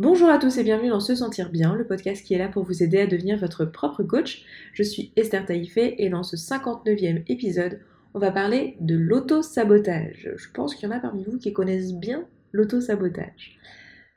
[0.00, 2.62] Bonjour à tous et bienvenue dans Se Sentir Bien, le podcast qui est là pour
[2.62, 4.44] vous aider à devenir votre propre coach.
[4.72, 7.80] Je suis Esther Taïfé et dans ce 59e épisode,
[8.14, 10.30] on va parler de l'auto-sabotage.
[10.36, 13.58] Je pense qu'il y en a parmi vous qui connaissent bien l'auto-sabotage.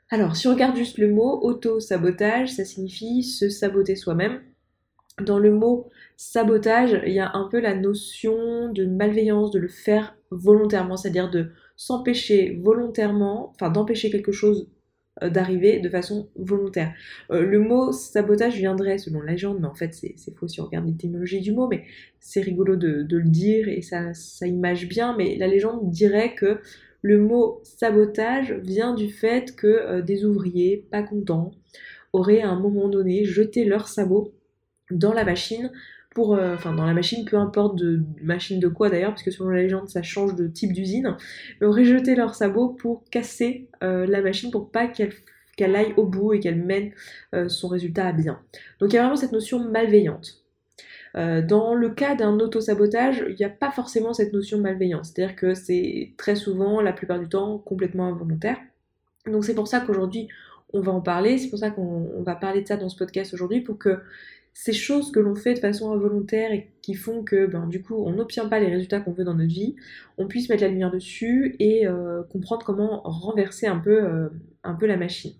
[0.08, 4.40] Alors, si on regarde juste le mot auto-sabotage, ça signifie se saboter soi-même.
[5.20, 9.66] Dans le mot sabotage, il y a un peu la notion de malveillance, de le
[9.66, 14.68] faire volontairement, c'est-à-dire de s'empêcher volontairement, enfin d'empêcher quelque chose
[15.20, 16.94] d'arriver de façon volontaire.
[17.30, 20.64] Euh, le mot sabotage viendrait selon la légende, mais en fait c'est faux si on
[20.64, 21.84] regarde l'étymologie du mot, mais
[22.18, 26.60] c'est rigolo de, le dire et ça, ça image bien, mais la légende dirait que
[27.02, 31.52] le mot sabotage vient du fait que euh, des ouvriers pas contents
[32.12, 34.32] auraient à un moment donné jeté leurs sabots
[34.90, 35.70] dans la machine
[36.14, 39.62] pour, euh, dans la machine, peu importe de machine de quoi d'ailleurs, parce selon la
[39.62, 41.16] légende ça change de type d'usine,
[41.62, 45.12] auraient leurs sabots pour casser euh, la machine pour pas qu'elle
[45.56, 46.92] qu'elle aille au bout et qu'elle mène
[47.34, 48.40] euh, son résultat à bien.
[48.80, 50.42] Donc il y a vraiment cette notion malveillante.
[51.14, 55.52] dans le cas d'un auto-sabotage, il n'y a pas forcément cette notion malveillante, c'est-à-dire que
[55.54, 58.56] c'est très souvent, la plupart du temps, complètement involontaire.
[59.26, 60.28] Donc c'est pour ça qu'aujourd'hui
[60.72, 63.34] on va en parler, c'est pour ça qu'on va parler de ça dans ce podcast
[63.34, 63.98] aujourd'hui, pour que
[64.54, 67.94] ces choses que l'on fait de façon involontaire et qui font que ben, du coup
[67.94, 69.76] on n'obtient pas les résultats qu'on veut dans notre vie,
[70.18, 74.28] on puisse mettre la lumière dessus et euh, comprendre comment renverser un peu, euh,
[74.62, 75.32] un peu la machine.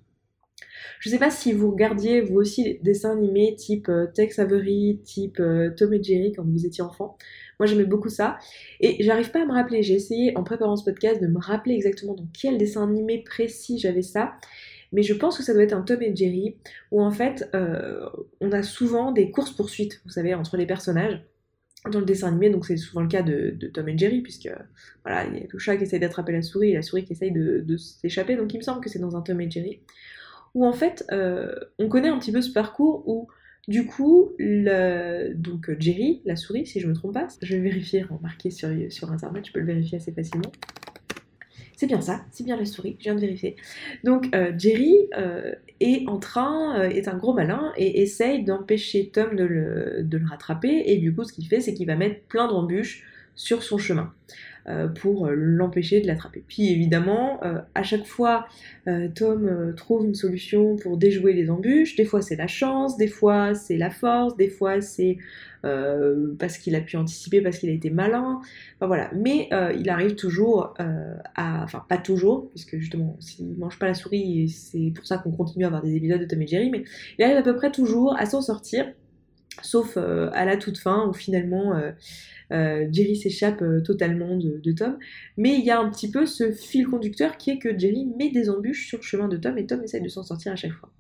[0.98, 5.00] Je sais pas si vous regardiez vous aussi des dessins animés type euh, Tex Avery,
[5.05, 5.42] type
[5.77, 7.18] Tom et Jerry quand vous étiez enfant.
[7.58, 8.38] Moi j'aimais beaucoup ça
[8.80, 9.83] et j'arrive pas à me rappeler.
[9.83, 13.78] J'ai essayé en préparant ce podcast de me rappeler exactement dans quel dessin animé précis
[13.78, 14.33] j'avais ça
[14.92, 16.56] mais je pense que ça doit être un Tom et Jerry,
[16.90, 18.08] où en fait, euh,
[18.40, 21.22] on a souvent des courses-poursuites, vous savez, entre les personnages
[21.90, 24.48] dans le dessin animé, donc c'est souvent le cas de, Tom et Jerry, puisque
[25.04, 27.12] voilà, il y a le chat qui essaye d'attraper la souris et la souris qui
[27.12, 29.80] essaye de, s'échapper, donc il me semble que c'est dans un Tom et Jerry,
[30.54, 33.28] où en fait, euh, on connaît un petit peu ce parcours où
[33.68, 38.50] du coup, donc Jerry, la souris, si je me trompe pas, je vais vérifier, remarquer
[38.50, 40.50] sur, sur internet, je peux le vérifier assez facilement.
[41.82, 43.56] C'est bien ça, c'est bien la souris, je viens de vérifier.
[44.04, 49.10] Donc euh, Jerry euh, est en train, euh, est un gros malin et essaye d'empêcher
[49.12, 50.84] Tom de le, rattraper.
[50.86, 53.02] Et du coup, ce qu'il fait, c'est qu'il va mettre plein d'embûches
[53.34, 54.12] sur son chemin.
[55.00, 56.44] Pour l'empêcher de l'attraper.
[56.46, 57.40] Puis évidemment,
[57.74, 58.46] à chaque fois,
[59.16, 61.96] Tom trouve une solution pour déjouer les embûches.
[61.96, 65.18] Des fois c'est la chance, des fois c'est la force, des fois c'est
[65.62, 68.40] parce qu'il a pu anticiper, parce qu'il a été malin.
[68.80, 69.11] Voilà.
[69.14, 74.48] Mais il arrive toujours à, enfin pas toujours, puisque justement s'il mange pas la souris,
[74.48, 76.84] c'est pour ça qu'on continue à avoir des épisodes de Tom et Jerry, mais
[77.18, 78.86] il arrive à peu près toujours à s'en sortir
[79.61, 81.74] sauf à la toute fin où finalement
[82.52, 84.98] euh, Jerry s'échappe euh, totalement de, Tom.
[85.36, 88.30] Mais il y a un petit peu ce fil conducteur qui est que Jerry met
[88.30, 90.73] des embûches sur le chemin de Tom et Tom essaie de s'en sortir à chaque
[90.73, 90.90] fois.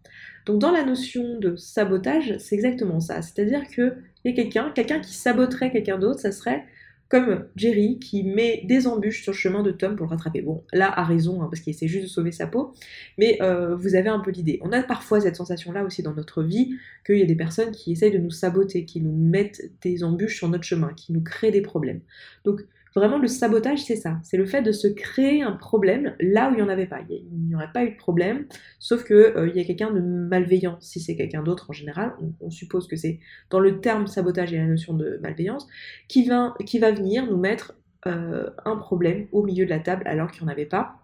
[0.46, 3.22] Donc dans la notion de sabotage, c'est exactement ça.
[3.22, 6.64] C'est-à-dire qu'il y a quelqu'un, qui saboterait quelqu'un d'autre, ça serait
[7.08, 10.40] comme Jerry qui met des embûches sur le chemin de Tom pour le rattraper.
[10.40, 12.72] Bon, là, a raison, hein, parce qu'il essaie juste de sauver sa peau,
[13.18, 14.58] mais euh, vous avez un peu l'idée.
[14.62, 16.74] On a parfois cette sensation-là aussi dans notre vie,
[17.04, 20.36] qu'il y a des personnes qui essayent de nous saboter, qui nous mettent des embûches
[20.36, 22.00] sur notre chemin, qui nous créent des problèmes.
[22.46, 22.62] Donc,
[22.94, 24.18] Vraiment, le sabotage, c'est ça.
[24.22, 27.00] C'est le fait de se créer un problème là où il n'y en avait pas.
[27.08, 28.46] Il n'y aurait pas eu de problème,
[28.78, 30.76] sauf qu'il euh, y a quelqu'un de malveillant.
[30.80, 34.58] Si c'est quelqu'un d'autre en général, on, suppose que c'est dans le terme sabotage et
[34.58, 35.66] la notion de malveillance,
[36.08, 37.74] qui va, qui va venir nous mettre
[38.06, 40.96] euh, un problème au milieu de la table alors qu'il n'y en avait pas.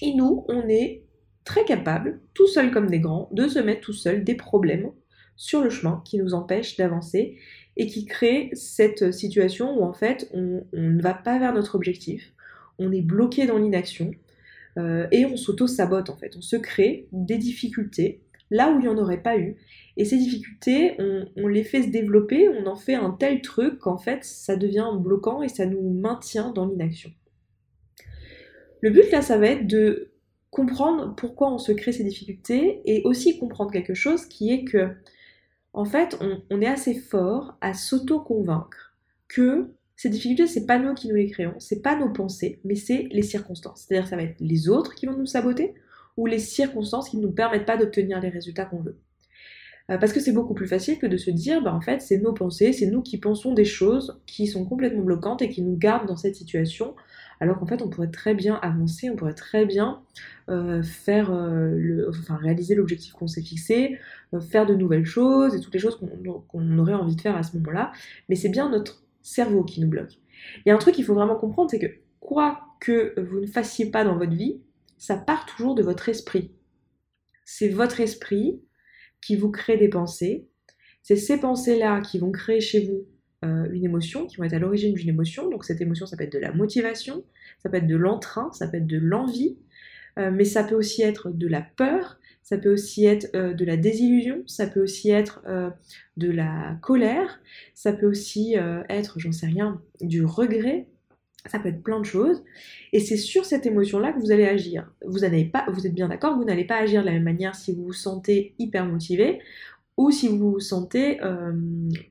[0.00, 1.04] Et nous, on est
[1.44, 4.92] très capable, tout seul comme des grands, de se mettre tout seul des problèmes
[5.36, 7.38] sur le chemin qui nous empêchent d'avancer
[7.78, 12.34] et qui crée cette situation où en fait on, ne va pas vers notre objectif,
[12.78, 14.10] on est bloqué dans l'inaction
[14.76, 16.36] euh, et on s'auto-sabote en fait.
[16.36, 19.56] On se crée des difficultés là où il n'y en aurait pas eu.
[19.96, 20.96] Et ces difficultés,
[21.36, 24.90] on, les fait se développer, on en fait un tel truc qu'en fait ça devient
[24.98, 27.10] bloquant et ça nous maintient dans l'inaction.
[28.80, 30.12] Le but là, ça va être de
[30.50, 34.88] comprendre pourquoi on se crée ces difficultés et aussi comprendre quelque chose qui est que
[35.78, 36.18] en fait,
[36.50, 38.96] on, est assez fort à s'auto-convaincre
[39.28, 42.74] que ces difficultés, c'est pas nous qui nous les créons, c'est pas nos pensées, mais
[42.74, 43.86] c'est les circonstances.
[43.86, 45.74] C'est-à-dire ça va être les autres qui vont nous saboter
[46.16, 48.98] ou les circonstances qui ne nous permettent pas d'obtenir les résultats qu'on veut.
[49.92, 52.18] Euh, parce que c'est beaucoup plus facile que de se dire, bah en fait, c'est
[52.18, 55.76] nos pensées, c'est nous qui pensons des choses qui sont complètement bloquantes et qui nous
[55.76, 56.96] gardent dans cette situation
[57.40, 60.02] alors qu'en fait on pourrait très bien avancer, on pourrait très bien
[60.48, 63.98] euh, faire euh, enfin, réaliser l'objectif qu'on s'est fixé,
[64.34, 65.98] euh, faire de nouvelles choses et toutes les choses
[66.48, 67.92] qu'on aurait envie de faire à ce moment-là,
[68.28, 70.18] mais c'est bien notre cerveau qui nous bloque.
[70.64, 73.46] Il y a un truc qu'il faut vraiment comprendre, c'est que quoi que vous ne
[73.46, 74.60] fassiez pas dans votre vie,
[74.96, 76.52] ça part toujours de votre esprit.
[77.44, 78.60] c'est votre esprit
[79.20, 80.48] qui vous crée des pensées.
[81.02, 83.06] C'est ces pensées-là qui vont créer chez vous
[83.44, 85.48] euh, une émotion, qui vont être à l'origine d'une émotion.
[85.48, 87.22] Donc cette émotion, ça peut être de la motivation,
[87.62, 89.56] ça peut être de l'entrain, ça peut être de l'envie,
[90.18, 93.64] euh, mais ça peut aussi être de la peur, ça peut aussi être euh, de
[93.64, 95.40] la désillusion, ça peut aussi être
[96.16, 97.40] de la colère,
[97.74, 98.56] ça peut aussi
[98.88, 100.88] être, j'en sais rien, du regret,
[101.46, 102.42] ça peut être plein de choses.
[102.92, 104.90] Et c'est sur cette émotion-là que vous allez agir.
[105.06, 105.20] Vous,
[105.52, 107.84] pas, vous êtes bien d'accord, vous n'allez pas agir de la même manière si vous
[107.84, 109.38] vous sentez hyper motivé
[109.98, 111.52] ou si vous vous sentez euh,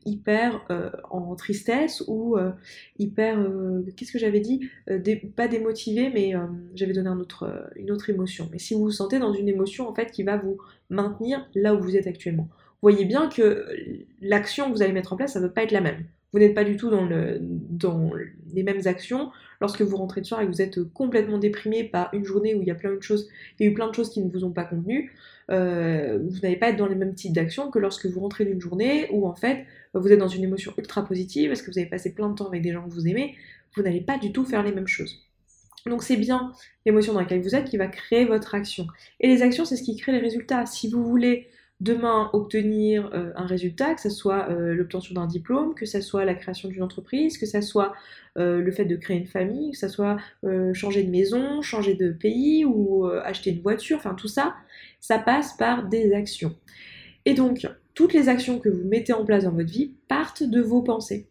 [0.06, 2.51] hyper euh, en tristesse ou euh,
[3.00, 3.39] hyper,
[3.95, 4.69] qu'est-ce que j'avais dit
[5.38, 6.34] Pas démotivé, mais
[6.75, 7.10] j'avais donné
[7.78, 8.50] une autre émotion.
[8.51, 10.57] Mais si vous vous sentez dans une émotion en fait qui va vous
[10.89, 12.50] maintenir là où vous êtes actuellement.
[12.51, 13.66] Vous voyez bien que
[14.22, 16.04] l'action que vous allez mettre en place, ça ne va pas être la même.
[16.34, 18.12] Vous n'êtes pas du tout dans
[18.54, 19.31] les mêmes actions.
[19.62, 22.62] Lorsque vous rentrez de soir et que vous êtes complètement déprimé par une journée où
[22.62, 24.30] il y a plein de choses, il y a eu plein de choses qui ne
[24.30, 25.13] vous ont pas convenu,
[25.50, 28.60] euh, vous n'allez pas être dans les mêmes types d'actions que lorsque vous rentrez d'une
[28.60, 31.88] journée où en fait vous êtes dans une émotion ultra positive parce que vous avez
[31.88, 33.36] passé plein de temps avec des gens que vous aimez,
[33.76, 35.24] vous n'allez pas du tout faire les mêmes choses.
[35.86, 36.52] Donc c'est bien
[36.86, 38.88] l'émotion dans laquelle vous êtes qui va créer votre action.
[39.22, 40.66] Et les actions, c'est ce qui crée les résultats.
[40.66, 41.48] Si vous voulez
[41.80, 46.26] demain obtenir euh, un résultat, que ce soit euh, l'obtention d'un diplôme, que ce soit
[46.26, 47.94] la création d'une entreprise, que ce soit
[48.40, 50.18] le fait de créer une famille, que ce soit
[50.74, 54.54] changer de maison, changer de pays ou acheter une voiture, enfin tout ça,
[55.00, 56.56] ça passe par des actions.
[57.26, 60.62] Et donc, toutes les actions que vous mettez en place dans votre vie partent de
[60.62, 61.28] vos pensées.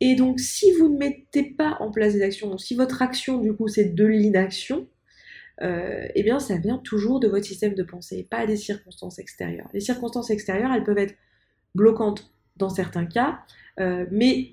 [0.00, 3.52] Et donc, si vous ne mettez pas en place des actions, si votre action, du
[3.52, 4.88] coup, c'est de l'inaction,
[5.62, 9.68] euh, eh bien ça vient toujours de votre système de pensée, pas des circonstances extérieures.
[9.72, 11.14] Les circonstances extérieures, elles peuvent être
[11.74, 13.40] bloquantes dans certains cas,
[13.78, 14.52] euh, mais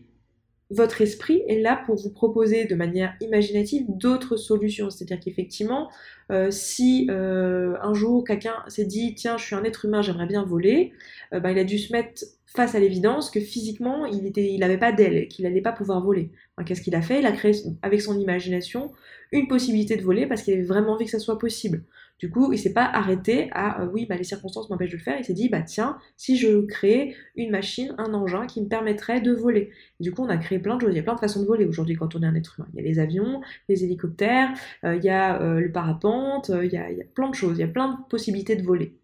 [0.69, 4.92] votre esprit est là pour vous proposer de manière imaginative d'autres solutions.
[4.92, 5.90] C'est-à-dire qu'effectivement,
[6.31, 10.43] euh, si un jour quelqu'un s'est dit tiens, je suis un être humain, j'aimerais bien
[10.43, 10.93] voler,
[11.31, 14.23] bah, il a dû se mettre face à l'évidence que physiquement, il
[14.59, 16.31] n'avait il pas d'aile, qu'il n'allait pas pouvoir voler.
[16.65, 17.19] Qu'est-ce qu'il a fait?
[17.19, 18.91] Il a créé avec son imagination
[19.31, 21.83] une possibilité de voler parce qu'il avait vraiment envie que ça soit possible.
[22.19, 25.01] Du coup, il s'est pas arrêté à euh, oui, bah, les circonstances m'empêchent de le
[25.01, 25.18] faire.
[25.18, 29.21] Il s'est dit bah tiens, si je crée une machine, un engin qui me permettrait
[29.21, 29.71] de voler.
[30.01, 30.92] du coup, on a créé plein de choses.
[30.94, 32.68] Il y a plein de façons de voler aujourd'hui quand on est un être humain.
[32.74, 34.51] Il y a les avions, les hélicoptères,
[34.83, 37.57] euh, il y a euh, le parapente, il y a, plein de choses.
[37.57, 38.98] Il y a plein de possibilités de voler.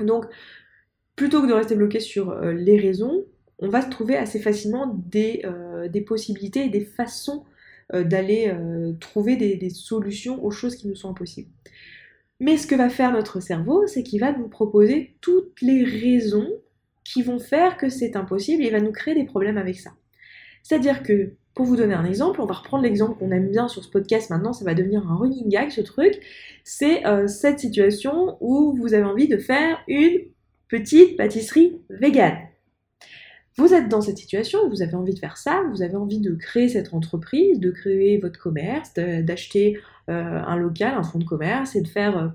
[0.00, 0.26] Donc,
[1.14, 3.24] plutôt que de rester bloqué sur les raisons,
[3.60, 5.42] on va se trouver assez facilement des,
[6.06, 7.44] possibilités et des façons
[7.92, 8.54] d'aller
[9.00, 11.50] trouver des, solutions aux choses qui nous sont impossibles.
[12.40, 16.48] Mais ce que va faire notre cerveau, c'est qu'il va nous proposer toutes les raisons
[17.04, 19.90] qui vont faire que c'est impossible et il va nous créer des problèmes avec ça.
[20.62, 23.82] C'est-à-dire que, pour vous donner un exemple, on va reprendre l'exemple qu'on aime bien sur
[23.82, 26.20] ce podcast maintenant, ça va devenir un running gag ce truc,
[26.62, 30.20] c'est euh, cette situation où vous avez envie de faire une
[30.68, 32.47] petite pâtisserie végane.
[33.58, 36.32] Vous êtes dans cette situation, vous avez envie de faire ça, vous avez envie de
[36.36, 41.74] créer cette entreprise, de créer votre commerce, d'acheter euh, un local, un fonds de commerce
[41.74, 42.28] et de faire, euh,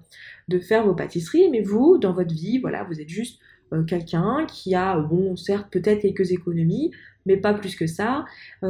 [0.50, 1.50] de faire vos pâtisseries.
[1.50, 3.40] Mais vous, dans votre vie, voilà, vous êtes juste
[3.72, 6.92] euh, quelqu'un qui a, bon, certes, peut-être quelques économies,
[7.26, 8.26] mais pas plus que ça,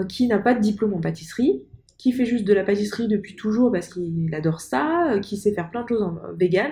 [0.08, 1.64] qui n'a pas de diplôme en pâtisserie,
[1.98, 5.72] qui fait juste de la pâtisserie depuis toujours parce qu'il adore ça, qui sait faire
[5.72, 6.70] plein de choses en vegan.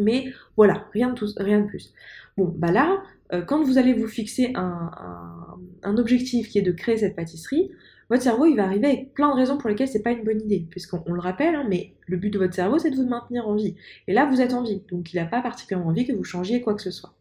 [0.00, 1.92] Mais voilà, rien de, plus.
[2.36, 6.98] Bon, bah là, euh, quand vous allez vous fixer un, objectif qui est de créer
[6.98, 7.70] cette pâtisserie,
[8.10, 10.40] votre cerveau il va arriver avec plein de raisons pour lesquelles c'est pas une bonne
[10.40, 13.48] idée, puisqu'on le rappelle, hein, mais le but de votre cerveau c'est de vous maintenir
[13.48, 13.74] en vie.
[14.06, 16.60] Et là vous êtes en vie, donc il n'a pas particulièrement envie que vous changiez
[16.60, 17.14] quoi que ce soit.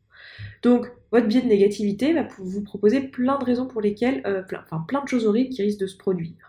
[0.64, 4.84] Donc votre biais de négativité va vous proposer plein de raisons pour lesquelles, euh, enfin
[4.88, 6.47] plein de choses horribles qui risquent de se produire.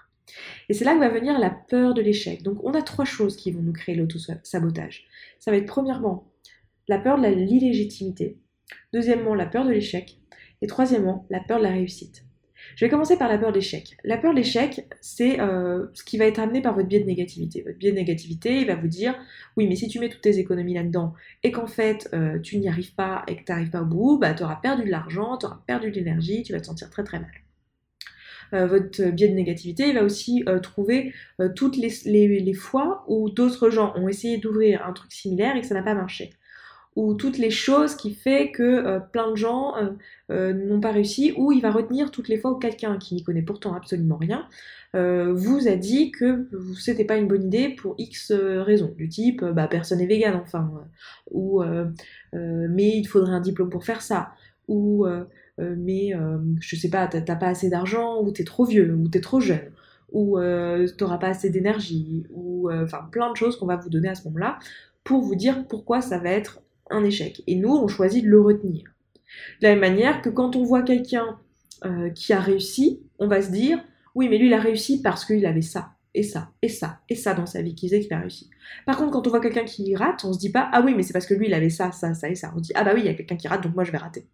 [0.69, 2.43] Et c'est là que va venir la peur de l'échec.
[2.43, 5.07] Donc on a trois choses qui vont nous créer l'auto-sabotage.
[5.39, 6.31] Ça va être premièrement
[6.89, 8.39] la peur de l'illégitimité.
[8.93, 10.19] Deuxièmement, la peur de l'échec.
[10.61, 12.25] Et troisièmement, la peur de la réussite.
[12.77, 13.97] Je vais commencer par la peur de l'échec.
[14.05, 17.07] La peur de l'échec, c'est euh, ce qui va être amené par votre biais de
[17.07, 17.63] négativité.
[17.63, 19.17] Votre biais de négativité, il va vous dire,
[19.57, 22.69] oui, mais si tu mets toutes tes économies là-dedans et qu'en fait euh, tu n'y
[22.69, 25.39] arrives pas et que tu n'arrives pas au bout, bah, tu auras perdu de l'argent,
[25.39, 27.31] tu auras perdu de l'énergie, tu vas te sentir très très mal.
[28.55, 31.13] Euh, votre biais de négativité il va aussi trouver
[31.55, 35.75] toutes les, fois où d'autres gens ont essayé d'ouvrir un truc similaire et que ça
[35.75, 36.31] n'a pas marché.
[36.99, 39.91] Ou toutes les choses qui fait que euh, plein de gens euh,
[40.33, 43.23] euh, n'ont pas réussi, ou il va retenir toutes les fois où quelqu'un qui n'y
[43.23, 44.49] connaît pourtant absolument rien
[44.95, 46.49] vous a dit que
[46.81, 50.73] c'était pas une bonne idée pour X raisons, du type bah personne n'est vegan enfin,
[51.31, 51.63] ou
[52.33, 54.31] mais il faudrait un diplôme pour faire ça,
[54.67, 55.07] ou
[55.59, 56.13] mais
[56.61, 59.71] je sais pas, t'as pas assez d'argent, ou t'es trop vieux, ou t'es trop jeune,
[60.13, 60.39] ou
[60.97, 64.25] t'auras pas assez d'énergie, ou enfin plein de choses qu'on va vous donner à ce
[64.25, 64.59] moment-là
[65.05, 66.61] pour vous dire pourquoi ça va être
[66.91, 67.43] un échec.
[67.47, 68.85] Et nous, on choisit de le retenir.
[69.61, 71.39] De la même manière que quand on voit quelqu'un
[71.85, 73.83] euh, qui a réussi, on va se dire,
[74.15, 77.15] oui, mais lui, il a réussi parce qu'il avait ça, et ça, et ça, et
[77.15, 78.51] ça dans sa vie qui faisait qu'il a réussi.
[78.85, 81.03] Par contre, quand on voit quelqu'un qui rate, on se dit pas, ah oui, mais
[81.03, 82.53] c'est parce que lui, il avait ça, ça, ça et ça.
[82.57, 83.99] On dit, ah bah oui, il y a quelqu'un qui rate, donc moi, je vais
[83.99, 84.27] rater.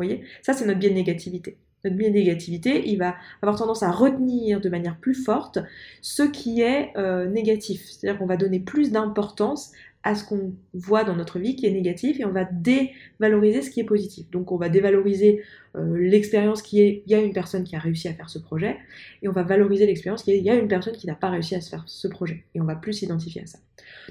[0.00, 0.22] Voyez?
[0.40, 1.58] Ça, c'est notre biais de négativité.
[1.84, 5.58] Notre biais de négativité, il va avoir tendance à retenir de manière plus forte
[6.00, 7.82] ce qui est euh, négatif.
[7.86, 11.70] C'est-à-dire qu'on va donner plus d'importance à ce qu'on voit dans notre vie qui est
[11.70, 14.30] négatif et on va dévaloriser ce qui est positif.
[14.30, 15.42] Donc on va dévaloriser
[15.76, 18.38] euh, l'expérience qui est il y a une personne qui a réussi à faire ce
[18.38, 18.78] projet
[19.22, 21.28] et on va valoriser l'expérience qui est il y a une personne qui n'a pas
[21.28, 23.58] réussi à se faire ce projet et on va plus s'identifier à ça.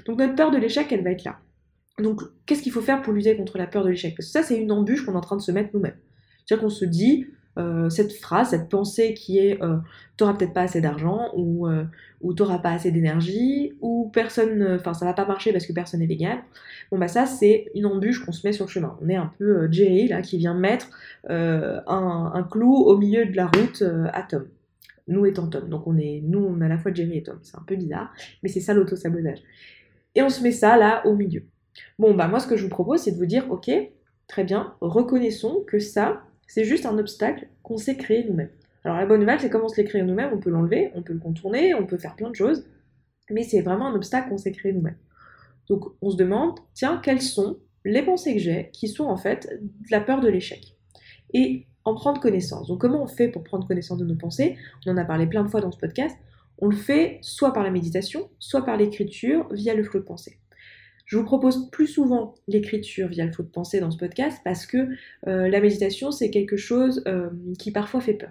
[0.06, 1.40] Donc notre peur de l'échec, elle va être là.
[1.98, 4.14] Donc qu'est-ce qu'il faut faire pour lutter contre la peur de l'échec?
[4.16, 5.96] Parce que ça c'est une embûche qu'on est en train de se mettre nous-mêmes.
[6.44, 7.26] C'est-à-dire qu'on se dit
[7.58, 9.78] euh, cette phrase, cette pensée qui est euh,
[10.16, 11.84] t'auras peut-être pas assez d'argent ou, euh,
[12.36, 16.06] t'auras pas assez d'énergie ou personne, enfin ça va pas marcher parce que personne n'est
[16.06, 16.38] vegan.
[16.90, 18.96] Bon bah ça c'est une embûche qu'on se met sur le chemin.
[19.02, 20.88] On est un peu Jerry là qui vient mettre
[21.28, 23.82] un, clou au milieu de la route
[24.12, 24.46] à Tom.
[25.08, 27.38] Nous étant Tom, donc on est, nous on a à la fois Jerry et Tom.
[27.42, 29.42] C'est un peu bizarre, mais c'est ça l'auto-sabotage.
[30.14, 31.42] Et on se met ça là au milieu.
[31.98, 33.70] Bon bah moi ce que je vous propose c'est de vous dire ok,
[34.26, 38.50] très bien, reconnaissons que ça c'est juste un obstacle qu'on s'est créé nous-mêmes.
[38.84, 41.12] Alors la bonne nouvelle, c'est comme on se l'est nous-mêmes, on peut l'enlever, on peut
[41.12, 42.66] le contourner, on peut faire plein de choses,
[43.30, 44.96] mais c'est vraiment un obstacle qu'on s'est créé nous-mêmes.
[45.68, 49.48] Donc on se demande, tiens, quelles sont les pensées que j'ai qui sont en fait
[49.60, 50.76] de la peur de l'échec
[51.34, 52.68] Et en prendre connaissance.
[52.68, 54.56] Donc comment on fait pour prendre connaissance de nos pensées?
[54.86, 56.16] On en a parlé plein de fois dans ce podcast.
[56.58, 60.38] On le fait soit par la méditation, soit par l'écriture via le flot de pensée.
[61.10, 64.64] Je vous propose plus souvent l'écriture via le flot de pensée dans ce podcast parce
[64.64, 64.90] que
[65.26, 68.30] euh, la méditation, c'est quelque chose euh, qui parfois fait peur.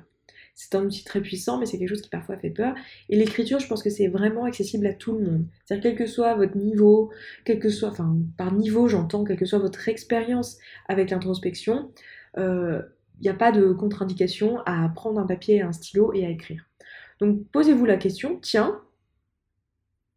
[0.56, 2.74] C'est un outil très puissant, mais c'est quelque chose qui parfois fait peur.
[3.10, 5.46] Et l'écriture, je pense que c'est vraiment accessible à tout le monde.
[5.66, 7.12] C'est-à-dire, quel que soit votre niveau,
[7.44, 10.58] quel que soit, enfin, par niveau, j'entends, quelle que soit votre expérience
[10.88, 11.92] avec l'introspection,
[12.38, 12.82] il euh,
[13.22, 16.64] n'y a pas de contre-indication à prendre un papier, un stylo et à écrire.
[17.20, 18.80] Donc, posez-vous la question, tiens,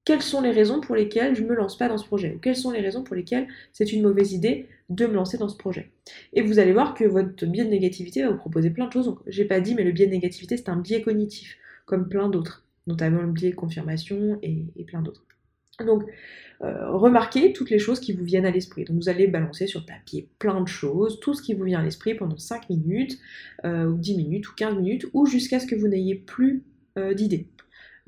[0.04, 2.38] quelles sont les raisons pour lesquelles je ne me lance pas dans ce projet?
[2.42, 5.56] Quelles sont les raisons pour lesquelles c'est une mauvaise idée de me lancer dans ce
[5.56, 5.90] projet?
[6.32, 9.06] Et vous allez voir que votre biais de négativité va vous proposer plein de choses.
[9.06, 11.56] Donc, j'ai pas dit, mais le biais de négativité, c'est un biais cognitif,
[11.86, 15.24] comme plein d'autres, notamment le biais de confirmation et, plein d'autres.
[15.86, 16.04] Donc,
[16.62, 18.84] euh, remarquez toutes les choses qui vous viennent à l'esprit.
[18.84, 21.82] Donc, vous allez balancer sur papier plein de choses, tout ce qui vous vient à
[21.82, 23.18] l'esprit pendant 5 minutes,
[23.64, 26.64] euh, ou 10 minutes, ou 15 minutes, ou jusqu'à ce que vous n'ayez plus
[26.98, 27.46] euh, d'idées.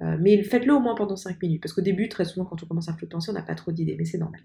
[0.01, 2.67] Euh, mais faites-le au moins pendant 5 minutes, parce qu'au début, très souvent, quand on
[2.67, 4.41] commence à penser, on n'a pas trop d'idées, mais c'est normal.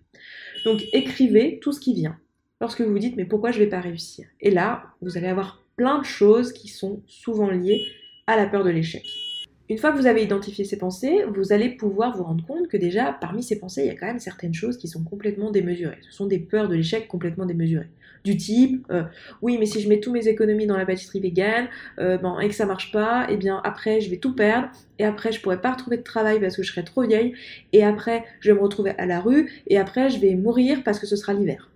[0.64, 2.18] Donc écrivez tout ce qui vient.
[2.62, 4.28] Lorsque vous vous dites, mais pourquoi je ne vais pas réussir?
[4.42, 7.86] Et là, vous allez avoir plein de choses qui sont souvent liées
[8.28, 9.29] à la peur de l'échec.
[9.70, 12.78] Une fois que vous avez identifié ces pensées, vous allez pouvoir vous rendre compte que
[12.78, 16.00] déjà, parmi ces pensées, il y a quand même certaines choses qui sont complètement démesurées.
[16.02, 17.90] Ce sont des peurs de l'échec complètement démesurées
[18.24, 19.04] du type euh,
[19.42, 21.68] oui mais si je mets tous mes économies dans la pâtisserie végane
[22.00, 25.06] euh, et que ça marche pas et eh bien après je vais tout perdre et
[25.06, 27.34] après je pourrai pas retrouver de travail parce que je serai trop vieille
[27.74, 31.00] et après je vais me retrouver à la rue et après je vais mourir parce
[31.00, 31.72] que ce sera l'hiver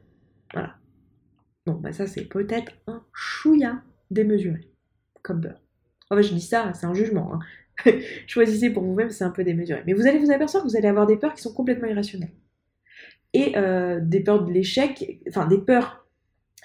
[0.54, 0.76] voilà
[1.66, 3.82] bon bah ça c'est peut-être un chouïa
[4.12, 4.68] démesuré
[5.22, 5.62] comme peur
[6.10, 7.40] en fait je dis ça c'est un jugement hein.
[8.28, 10.88] choisissez pour vous-même c'est un peu démesuré mais vous allez vous apercevoir que vous allez
[10.88, 12.32] avoir des peurs qui sont complètement irrationnelles
[13.34, 16.06] et euh, des peurs de l'échec, enfin des peurs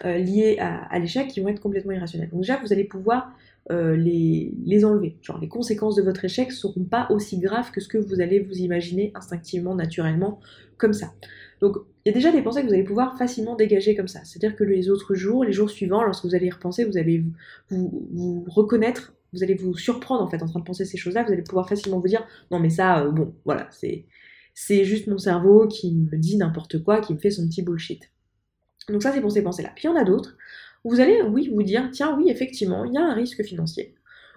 [0.05, 2.29] euh, liées à, l'échec qui vont être complètement irrationnelles.
[2.31, 3.33] Donc déjà, vous allez pouvoir
[3.71, 5.17] euh, les, enlever.
[5.23, 8.21] Genre les conséquences de votre échec ne seront pas aussi graves que ce que vous
[8.21, 10.41] allez vous imaginer instinctivement, naturellement,
[10.77, 11.13] comme ça.
[11.61, 14.21] Donc il y a déjà des pensées que vous allez pouvoir facilement dégager comme ça.
[14.25, 17.25] C'est-à-dire que les autres jours, les jours suivants, lorsque vous allez y repenser, vous allez
[17.71, 21.33] vous, reconnaître, vous allez vous surprendre en fait en train de penser ces choses-là, vous
[21.33, 24.07] allez pouvoir facilement vous dire non mais ça, euh, bon, voilà, c'est
[24.55, 28.11] c'est juste mon cerveau qui me dit n'importe quoi, qui me fait son petit bullshit.
[28.89, 29.71] Donc ça, c'est pour ces pensées-là.
[29.77, 30.37] Puis il y en a d'autres.
[30.85, 33.95] Vous allez, oui, vous dire, tiens, oui, effectivement, il y a un risque financier.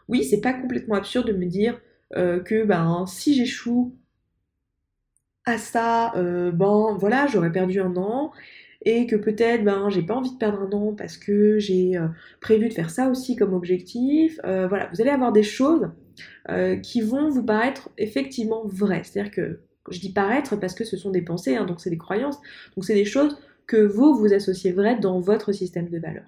[0.09, 1.79] Oui, c'est pas complètement absurde de me dire
[2.15, 3.95] euh, que ben, si j'échoue
[5.45, 8.31] à ça, euh, ben voilà, j'aurais perdu un an,
[8.83, 12.07] et que peut-être ben j'ai pas envie de perdre un an parce que j'ai euh,
[12.39, 14.39] prévu de faire ça aussi comme objectif.
[14.43, 15.89] voilà, vous allez avoir des choses
[16.83, 19.03] qui vont vous paraître effectivement vraies.
[19.03, 21.97] C'est-à-dire que je dis paraître parce que ce sont des pensées, hein, donc c'est des
[21.97, 22.37] croyances,
[22.75, 26.27] donc c'est des choses que vous vous associez vrai dans votre système de valeurs.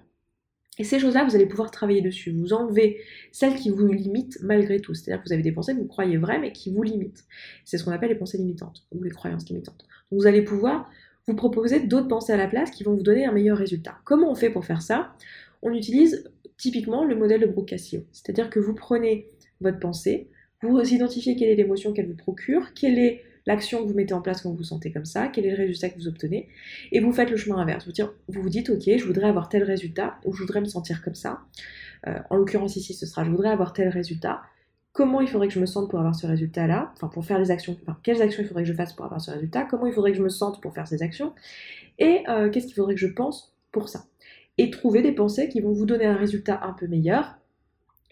[0.78, 2.32] Et ces choses-là, vous allez pouvoir travailler dessus.
[2.32, 2.98] Vous enlevez
[3.30, 4.92] celles qui vous limitent malgré tout.
[4.92, 7.24] C'est-à-dire que vous avez des pensées que vous croyez vraies, mais qui vous limitent.
[7.64, 9.86] C'est ce qu'on appelle les pensées limitantes, ou les croyances limitantes.
[10.10, 10.90] Donc vous allez pouvoir
[11.26, 13.98] vous proposer d'autres pensées à la place qui vont vous donner un meilleur résultat.
[14.04, 15.14] Comment on fait pour faire ça?
[15.62, 18.04] On utilise typiquement le modèle de Brooke Cassio.
[18.12, 20.28] C'est-à-dire que vous prenez votre pensée,
[20.62, 24.22] vous identifiez quelle est l'émotion qu'elle vous procure, quelle est l'action que vous mettez en
[24.22, 26.48] place quand vous vous sentez comme ça, quel est le résultat que vous obtenez,
[26.92, 27.86] et vous faites le chemin inverse.
[27.86, 27.92] Vous,
[28.28, 31.14] vous vous dites, ok, je voudrais avoir tel résultat, ou je voudrais me sentir comme
[31.14, 31.40] ça.
[32.06, 34.42] Euh, en l'occurrence ici, ce sera, je voudrais avoir tel résultat.
[34.94, 37.50] Comment il faudrait que je me sente pour avoir ce résultat-là Enfin, pour faire les
[37.50, 37.76] actions.
[37.82, 40.12] Enfin, quelles actions il faudrait que je fasse pour avoir ce résultat Comment il faudrait
[40.12, 41.34] que je me sente pour faire ces actions
[41.98, 44.04] Et euh, qu'est-ce qu'il faudrait que je pense pour ça
[44.56, 47.34] Et trouver des pensées qui vont vous donner un résultat un peu meilleur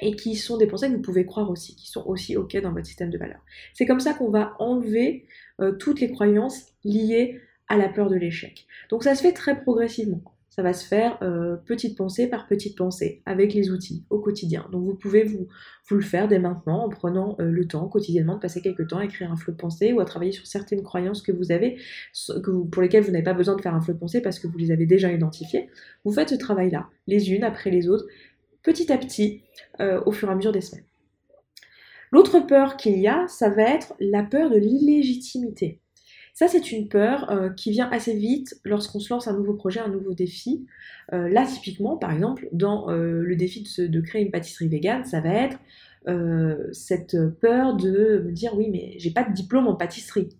[0.00, 2.72] et qui sont des pensées que vous pouvez croire aussi, qui sont aussi OK dans
[2.72, 3.44] votre système de valeurs.
[3.74, 5.24] C'est comme ça qu'on va enlever
[5.60, 8.66] euh, toutes les croyances liées à la peur de l'échec.
[8.90, 10.20] Donc ça se fait très progressivement.
[10.54, 14.68] Ça va se faire euh, petite pensée par petite pensée, avec les outils au quotidien.
[14.70, 15.48] Donc vous pouvez vous,
[15.90, 19.06] le faire dès maintenant en prenant euh, le temps quotidiennement de passer quelques temps à
[19.06, 21.78] écrire un flot de pensée ou à travailler sur certaines croyances que vous avez,
[22.70, 24.58] pour lesquelles vous n'avez pas besoin de faire un flot de pensée parce que vous
[24.58, 25.70] les avez déjà identifiées.
[26.04, 28.04] Vous faites ce travail-là, les unes après les autres,
[28.62, 29.44] petit à petit
[29.80, 30.84] euh, au fur et à mesure des semaines.
[32.10, 35.80] L'autre peur qu'il y a, ça va être la peur de l'illégitimité.
[36.34, 39.80] Ça, c'est une peur euh, qui vient assez vite lorsqu'on se lance un nouveau projet,
[39.80, 40.66] un nouveau défi.
[41.12, 45.20] Euh, là, typiquement, par exemple, dans le défi de, de, créer une pâtisserie végane, ça
[45.20, 45.58] va être
[46.72, 50.30] cette peur de me dire oui, mais j'ai pas de diplôme en pâtisserie.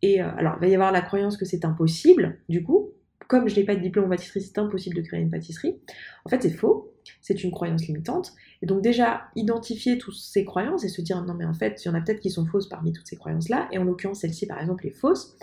[0.00, 2.92] Et alors, il va y avoir la croyance que c'est impossible, du coup,
[3.28, 5.76] comme je n'ai pas de diplôme en pâtisserie, c'est impossible de créer une pâtisserie.
[6.24, 8.32] En fait, c'est faux, c'est une croyance limitante.
[8.62, 11.88] Et donc déjà, identifier toutes ces croyances et se dire, non mais en fait, il
[11.88, 14.46] y en a peut-être qui sont fausses parmi toutes ces croyances-là, et en l'occurrence, celle-ci,
[14.46, 15.36] par exemple, est fausse.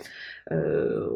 [0.52, 1.08] Euh,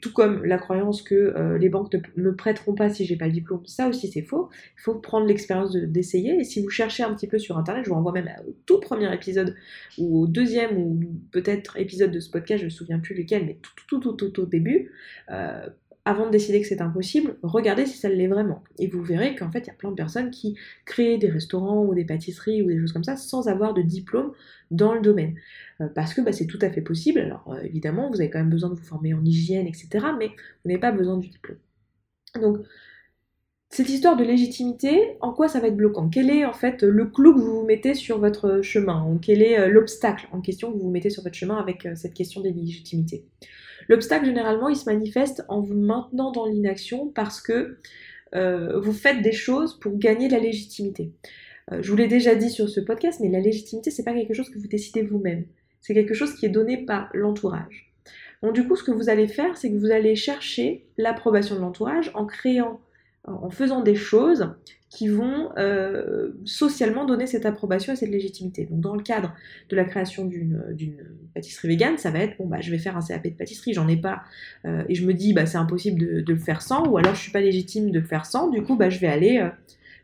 [0.00, 3.26] tout comme la croyance que euh, les banques ne me prêteront pas si j'ai pas
[3.26, 4.48] le diplôme, ça aussi c'est faux.
[4.76, 6.38] Il faut prendre l'expérience d'essayer.
[6.38, 8.80] et si vous cherchez un petit peu sur internet, je vous renvoie même au tout
[8.80, 9.56] premier épisode
[9.98, 11.00] ou au deuxième ou
[11.32, 14.12] peut-être épisode de ce podcast, je ne me souviens plus lequel, mais tout tout tout
[14.12, 14.92] tout, au début.
[15.30, 15.66] Euh,
[16.06, 18.62] avant de décider que c'est impossible, regardez si ça l'est vraiment.
[18.78, 21.84] Et vous verrez qu'en fait, il y a plein de personnes qui créent des restaurants
[21.84, 24.32] ou des pâtisseries ou des choses comme ça sans avoir de diplôme
[24.70, 25.34] dans le domaine.
[25.80, 27.18] Euh, parce que bah, c'est tout à fait possible.
[27.18, 29.88] Alors euh, évidemment, vous avez quand même besoin de vous former en hygiène, etc.
[30.16, 31.58] Mais vous n'avez pas besoin du diplôme.
[32.40, 32.58] Donc,
[33.68, 36.08] cette histoire de légitimité, en quoi ça va être bloquant?
[36.08, 39.06] Quel est en fait le clou que vous vous mettez sur votre chemin?
[39.10, 41.88] Ou quel est euh, l'obstacle en question que vous vous mettez sur votre chemin avec
[41.94, 43.24] cette question des légitimités?
[43.88, 47.78] L'obstacle, généralement, il se manifeste en vous maintenant dans l'inaction parce que
[48.34, 51.12] euh, vous faites des choses pour gagner la légitimité.
[51.72, 54.34] Euh, je vous l'ai déjà dit sur ce podcast, mais la légitimité, c'est pas quelque
[54.34, 55.44] chose que vous décidez vous-même.
[55.80, 57.92] C'est quelque chose qui est donné par l'entourage.
[58.42, 61.60] Donc du coup, ce que vous allez faire, c'est que vous allez chercher l'approbation de
[61.60, 62.80] l'entourage en créant,
[63.26, 64.54] en faisant des choses
[64.88, 68.66] qui vont euh, socialement donner cette approbation et cette légitimité.
[68.66, 69.34] Donc dans le cadre
[69.68, 70.96] de la création d'une
[71.34, 73.88] pâtisserie végane, ça va être bon bah je vais faire un CAP de pâtisserie, j'en
[73.88, 74.22] ai pas
[74.64, 77.20] euh, et je me dis bah c'est impossible de, le faire sans, ou alors je
[77.20, 79.50] suis pas légitime de le faire sans, du coup bah je vais aller euh,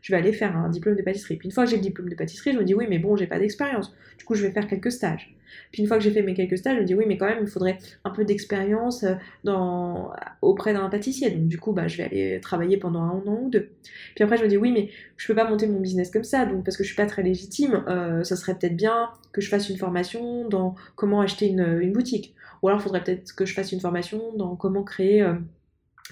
[0.03, 1.37] je vais aller faire un diplôme de pâtisserie.
[1.37, 3.15] Puis une fois que j'ai le diplôme de pâtisserie, je me dis oui, mais bon,
[3.15, 3.95] j'ai pas d'expérience.
[4.19, 5.33] Du coup, je vais faire quelques stages.
[5.71, 7.25] Puis une fois que j'ai fait mes quelques stages, je me dis oui, mais quand
[7.25, 9.93] même, il faudrait un peu d'expérience euh,
[10.41, 11.31] auprès d'un pâtissier.
[11.31, 13.69] Donc du coup, bah, je vais aller travailler pendant un an ou deux.
[14.15, 16.45] Puis après, je me dis oui, mais je peux pas monter mon business comme ça,
[16.45, 19.47] donc parce que je suis pas très légitime, euh, ça serait peut-être bien que je
[19.47, 22.35] fasse une formation dans comment acheter une, boutique.
[22.61, 25.21] Ou alors, il faudrait peut-être que je fasse une formation dans comment créer...
[25.21, 25.35] Euh,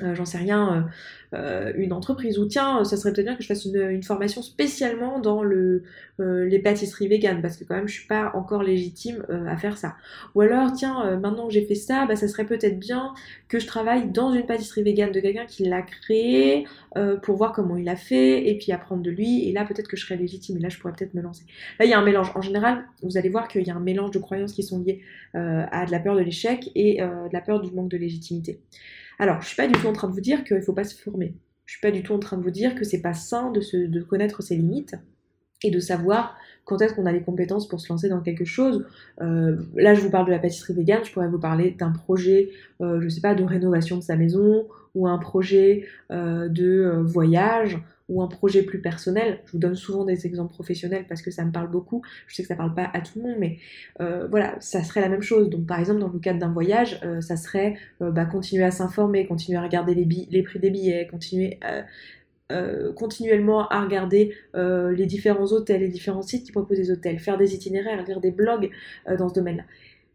[0.02, 0.90] euh, j'en sais rien,
[1.34, 4.42] euh, euh, une entreprise, ou tiens, ça serait peut-être bien que je fasse une, formation
[4.42, 5.84] spécialement dans le,
[6.18, 9.96] les pâtisseries véganes, parce que quand même je suis pas encore légitime à faire ça.
[10.34, 13.14] Ou alors, tiens, maintenant que j'ai fait ça, bah, ça serait peut-être bien
[13.50, 16.66] que je travaille dans une pâtisserie végane de quelqu'un qui l'a créée,
[17.22, 19.98] pour voir comment il a fait, et puis apprendre de lui, et là peut-être que
[19.98, 21.44] je serais légitime, et là je pourrais peut-être me lancer.
[21.80, 22.32] Là il y a un mélange.
[22.36, 25.02] En général, vous allez voir qu'il y a un mélange de croyances qui sont liées
[25.34, 28.60] à de la peur de l'échec et de la peur du manque de légitimité.
[29.22, 30.84] Alors, je suis pas du tout en train de vous dire qu'il ne faut pas
[30.84, 31.36] se former.
[31.68, 34.02] Je suis pas du tout en train de vous dire que c'est pas sain de,
[34.02, 34.96] connaître ses limites
[35.64, 38.86] et de savoir quand est-ce qu'on a les compétences pour se lancer dans quelque chose.
[39.22, 42.50] Euh, là, je vous parle de la pâtisserie végane, je pourrais vous parler d'un projet,
[42.82, 47.80] euh, je sais pas, de rénovation de sa maison ou un projet euh, de voyage
[48.12, 49.40] ou un projet plus personnel.
[49.46, 52.04] Je vous donne souvent des exemples professionnels parce que ça me parle beaucoup.
[52.28, 53.58] Je sais que ça parle pas à tout le monde, mais
[54.02, 55.50] euh, voilà, ça serait la même chose.
[55.50, 58.72] Donc par exemple, dans le cadre d'un voyage, euh, ça serait euh, bah, continuer à
[58.72, 61.60] s'informer, continuer à regarder les, les, prix des billets, continuer
[62.96, 67.56] continuellement à regarder les différents hôtels, les différents sites qui proposent des hôtels, faire des
[67.56, 68.70] itinéraires, lire des blogs
[69.18, 69.64] dans ce domaine-là.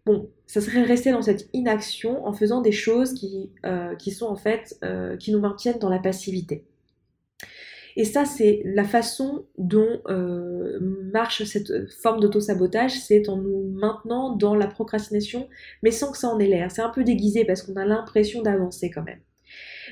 [0.05, 3.51] Bon, ça serait rester dans cette inaction en faisant des choses qui,
[3.99, 4.79] qui sont en fait,
[5.19, 6.65] qui nous maintiennent dans la passivité.
[7.97, 14.37] Et ça, c'est la façon dont euh, marche cette forme d'auto-sabotage, c'est en nous maintenant
[14.37, 15.49] dans la procrastination,
[15.83, 16.71] mais sans que ça en ait l'air.
[16.71, 19.21] C'est un peu déguisé parce qu'on a l'impression d'avancer quand même.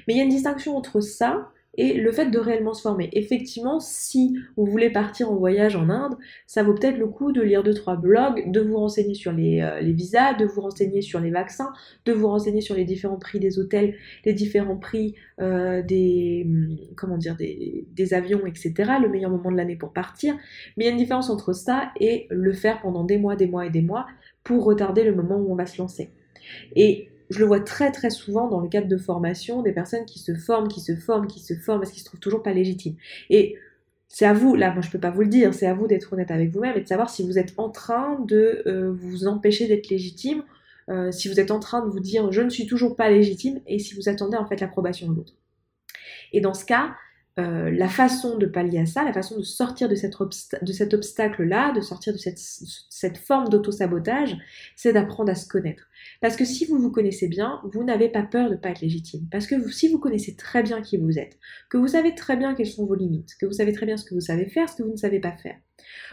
[0.06, 3.08] Mais il y a une distinction entre ça et le fait de réellement se former.
[3.12, 7.42] Effectivement, si vous voulez partir en voyage en Inde, ça vaut peut-être le coup de
[7.42, 11.20] lire deux trois blogs, de vous renseigner sur les, euh, visas, de vous renseigner sur
[11.20, 11.72] les vaccins,
[12.04, 16.76] de vous renseigner sur les différents prix des hôtels, les différents prix euh, des hum,
[16.96, 18.72] comment dire des, avions, etc.
[19.02, 20.34] Le meilleur moment de l'année pour partir.
[20.76, 23.46] Mais il y a une différence entre ça et le faire pendant des mois, des
[23.46, 24.06] mois et des mois
[24.42, 26.10] pour retarder le moment où on va se lancer.
[26.76, 30.34] Et je le vois très souvent dans le cadre de formation, des personnes qui se
[30.34, 32.94] forment, qui se forment, qui se forment, parce qu'ils se trouvent toujours pas légitimes.
[33.28, 33.56] Et
[34.08, 36.12] c'est à vous, là, moi je peux pas vous le dire, c'est à vous d'être
[36.12, 39.66] honnête avec vous-même et de savoir si vous êtes en train de euh, vous empêcher
[39.66, 40.44] d'être légitime,
[40.88, 43.60] euh, si vous êtes en train de vous dire je ne suis toujours pas légitime,
[43.66, 45.34] et si vous attendez en fait l'approbation de l'autre.
[46.32, 46.94] Et dans ce cas,
[47.40, 51.72] euh, la façon de pallier à ça, la façon de sortir de, de cet obstacle-là,
[51.72, 54.36] de sortir de cette, cette forme d'auto-sabotage,
[54.76, 55.88] c'est d'apprendre à se connaître.
[56.20, 58.80] Parce que si vous vous connaissez bien, vous n'avez pas peur de ne pas être
[58.80, 59.26] légitime.
[59.30, 61.38] Parce que si vous connaissez très bien qui vous êtes,
[61.70, 64.04] que vous savez très bien quelles sont vos limites, que vous savez très bien ce
[64.04, 65.56] que vous savez faire, ce que vous ne savez pas faire,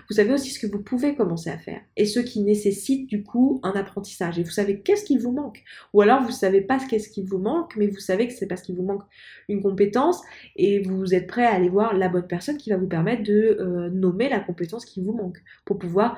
[0.09, 3.23] vous savez aussi ce que vous pouvez commencer à faire et ce qui nécessite du
[3.23, 4.39] coup un apprentissage.
[4.39, 5.63] Et vous savez qu'est-ce qui vous manque.
[5.93, 8.47] Ou alors vous ne savez pas qu'est-ce qui vous manque, mais vous savez que c'est
[8.47, 9.03] parce qu'il vous manque
[9.47, 10.21] une compétence
[10.55, 13.57] et vous êtes prêt à aller voir la bonne personne qui va vous permettre de
[13.59, 16.17] euh, nommer la compétence qui vous manque pour pouvoir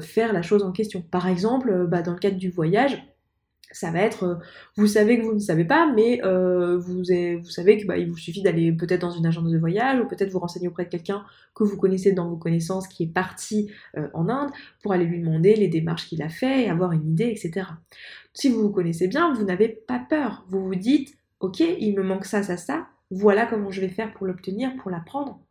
[0.00, 1.02] faire la chose en question.
[1.02, 3.02] Par exemple, euh, bah, dans le cadre du voyage,
[3.72, 4.34] ça va être, euh,
[4.76, 8.42] vous savez que vous ne savez pas, mais euh, vous, savez qu'il bah, vous suffit
[8.42, 11.64] d'aller peut-être dans une agence de voyage ou peut-être vous renseigner auprès de quelqu'un que
[11.64, 14.50] vous connaissez dans vos connaissances qui est parti euh, en Inde
[14.82, 17.66] pour aller lui demander les démarches qu'il a fait et avoir une idée, etc.
[18.32, 20.46] Si vous vous connaissez bien, vous n'avez pas peur.
[20.48, 24.12] Vous vous dites, ok, il me manque ça, ça, ça, voilà comment je vais faire
[24.12, 25.45] pour l'obtenir, pour l'apprendre.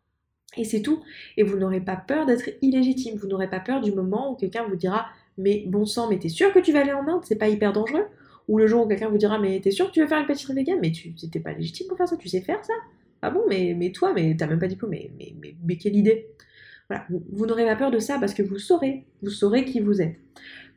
[0.58, 1.02] Et c'est tout.
[1.38, 3.18] Et vous n'aurez pas peur d'être illégitime.
[3.18, 6.30] Vous n'aurez pas peur du moment où quelqu'un vous dira mais bon sang, mais t'es
[6.30, 7.22] sûr que tu vas aller en Inde?
[7.24, 8.06] C'est pas hyper dangereux?
[8.48, 10.28] Ou le jour où quelqu'un vous dira, mais t'es sûr que tu veux faire une
[10.28, 12.74] pâtisserie vegan Mais tu t'es pas légitime pour faire ça, tu sais faire ça?
[13.22, 16.28] Ah bon, mais, toi, mais t'as même pas diplôme, mais, mais, mais, mais quelle idée?
[16.88, 20.02] Voilà, vous, n'aurez pas peur de ça parce que vous saurez, vous saurez qui vous
[20.02, 20.18] êtes.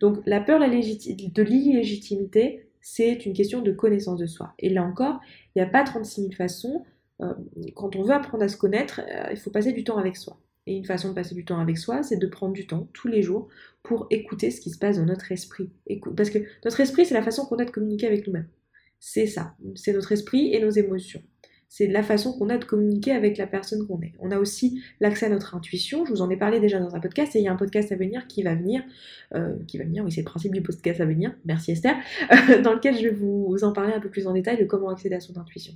[0.00, 4.54] Donc la peur de l'illégitimité, c'est une question de connaissance de soi.
[4.58, 5.20] Et là encore,
[5.54, 6.84] il n'y a pas 36 000 façons.
[7.20, 7.34] Euh,
[7.74, 10.40] quand on veut apprendre à se connaître, euh, il faut passer du temps avec soi.
[10.66, 13.08] Et une façon de passer du temps avec soi, c'est de prendre du temps tous
[13.08, 13.48] les jours
[13.82, 15.70] pour écouter ce qui se passe dans notre esprit.
[16.14, 18.48] Parce que notre esprit, c'est la façon qu'on a de communiquer avec nous-mêmes.
[19.00, 19.54] C'est ça.
[19.76, 21.22] C'est notre esprit et nos émotions.
[21.70, 24.12] C'est la façon qu'on a de communiquer avec la personne qu'on est.
[24.18, 26.04] On a aussi l'accès à notre intuition.
[26.06, 27.92] Je vous en ai parlé déjà dans un podcast et il y a un podcast
[27.92, 28.82] à venir qui va venir,
[29.34, 31.94] euh, qui va venir, oui c'est le principe du podcast à venir, merci Esther,
[32.64, 35.16] dans lequel je vais vous en parler un peu plus en détail de comment accéder
[35.16, 35.74] à son intuition.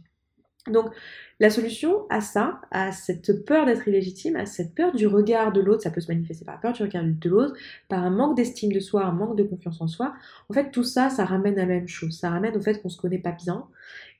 [0.71, 0.93] Donc
[1.41, 5.61] la solution à ça, à cette peur d'être illégitime, à cette peur du regard de
[5.61, 7.55] l'autre, ça peut se manifester par peur du regard de l'autre,
[7.89, 10.15] par un manque d'estime de soi, un manque de confiance en soi.
[10.49, 12.17] En fait, tout ça, ça ramène à la même chose.
[12.17, 13.67] Ça ramène au fait qu'on se connaît pas bien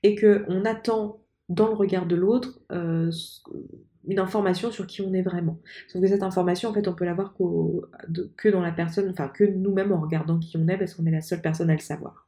[0.03, 3.09] et qu'on attend dans le regard de l'autre euh,
[4.07, 5.59] une information sur qui on est vraiment.
[5.87, 9.45] Sauf que cette information, en fait, on peut l'avoir que dans la personne, enfin que
[9.45, 12.22] nous-mêmes en regardant qui on est, parce qu'on est la seule personne à le savoir.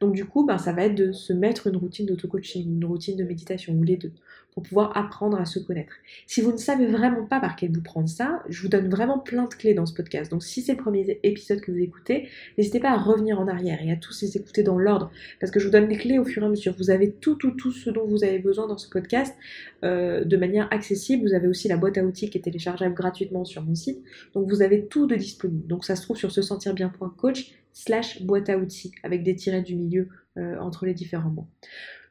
[0.00, 3.18] Donc du coup, ben, ça va être de se mettre une routine d'auto-coaching, une routine
[3.18, 4.12] de méditation, ou les deux,
[4.54, 5.92] pour pouvoir apprendre à se connaître.
[6.26, 9.18] Si vous ne savez vraiment pas par quel vous prendre ça, je vous donne vraiment
[9.18, 10.30] plein de clés dans ce podcast.
[10.30, 13.82] Donc si c'est le premier épisode que vous écoutez, n'hésitez pas à revenir en arrière
[13.82, 16.24] et à tous les écouter dans l'ordre, parce que je vous donne les clés au
[16.24, 16.74] fur et à mesure.
[16.78, 19.36] Vous avez tout, tout, tout ce dont vous avez besoin dans ce podcast
[19.84, 21.28] euh, de manière accessible.
[21.28, 24.02] Vous avez aussi la boîte à outils qui est téléchargeable gratuitement sur mon site.
[24.32, 25.66] Donc vous avez tout de disponible.
[25.66, 29.62] Donc ça se trouve sur se sentir bien.coach slash boîte à outils avec des tirets
[29.62, 31.48] du milieu euh, entre les différents mots.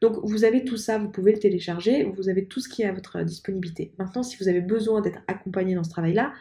[0.02, 2.86] Donc vous avez tout ça, vous pouvez le télécharger, vous avez tout ce qui est
[2.86, 3.94] à votre disponibilité.
[3.98, 6.34] Maintenant, si vous avez besoin d'être accompagné dans ce travail-là,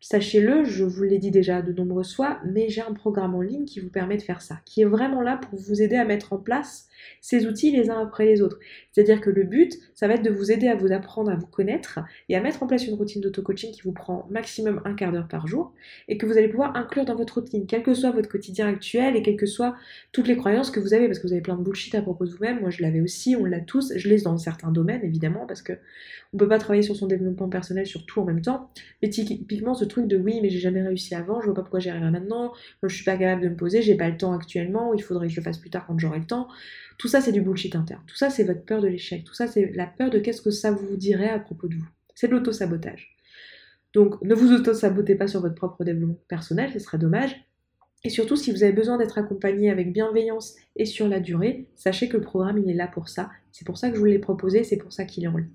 [0.00, 3.64] Sachez-le, je vous l'ai dit déjà de nombreuses fois, mais j'ai un programme en ligne
[3.64, 6.32] qui vous permet de faire ça, qui est vraiment là pour vous aider à mettre
[6.32, 6.88] en place
[7.20, 8.58] ces outils les uns après les autres.
[8.92, 11.46] C'est-à-dire que le but, ça va être de vous aider à vous apprendre à vous
[11.46, 15.12] connaître et à mettre en place une routine d'auto-coaching qui vous prend maximum un quart
[15.12, 15.74] d'heure par jour
[16.08, 19.16] et que vous allez pouvoir inclure dans votre routine, quel que soit votre quotidien actuel
[19.16, 19.76] et quelles que soient
[20.12, 22.24] toutes les croyances que vous avez, parce que vous avez plein de bullshit à propos
[22.26, 22.60] de vous-même.
[22.60, 23.92] Moi, je l'avais aussi, on l'a tous.
[23.96, 25.74] Je l'ai dans certains domaines, évidemment, parce que
[26.32, 28.70] on peut pas travailler sur son développement personnel sur tout en même temps.
[29.02, 31.80] Mais typiquement, ce truc de oui, mais j'ai jamais réussi avant, je vois pas pourquoi
[31.80, 34.92] j'y arriverai maintenant, je suis pas capable de me poser, j'ai pas le temps actuellement,
[34.94, 36.48] il faudrait que je le fasse plus tard quand j'aurai le temps.
[36.98, 38.02] Tout ça, c'est du bullshit interne.
[38.06, 39.24] Tout ça, c'est votre peur de l'échec.
[39.24, 41.88] Tout ça, c'est la peur de qu'est-ce que ça vous dirait à propos de vous.
[42.14, 43.16] C'est de l'auto-sabotage.
[43.92, 47.36] Donc, ne vous auto-sabotez pas sur votre propre développement personnel, ce serait dommage.
[48.04, 52.08] Et surtout, si vous avez besoin d'être accompagné avec bienveillance et sur la durée, sachez
[52.08, 53.30] que le programme, il est là pour ça.
[53.52, 55.48] C'est pour ça que je vous l'ai proposé, c'est pour ça qu'il est en ligne.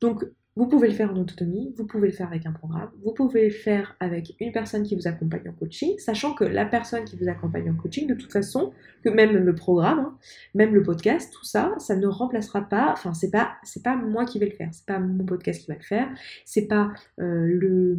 [0.00, 0.24] Donc,
[0.58, 3.44] Vous pouvez le faire en autonomie, vous pouvez le faire avec un programme, vous pouvez
[3.44, 7.14] le faire avec une personne qui vous accompagne en coaching, sachant que la personne qui
[7.14, 8.72] vous accompagne en coaching, de toute façon,
[9.04, 10.18] que même le programme, hein,
[10.56, 13.52] même le podcast, tout ça, ça ne remplacera pas, enfin c'est pas
[13.84, 16.08] pas moi qui vais le faire, c'est pas mon podcast qui va le faire,
[16.44, 17.96] c'est pas euh, le